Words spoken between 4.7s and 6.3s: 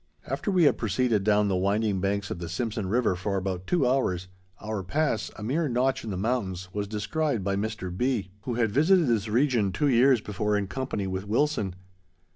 pass, a mere notch in the